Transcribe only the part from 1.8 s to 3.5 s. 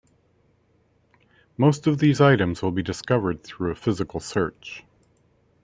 of these items will be discovered